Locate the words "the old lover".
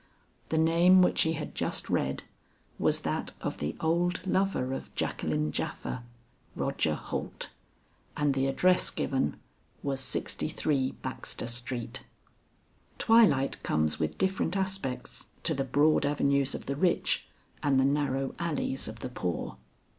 3.59-4.73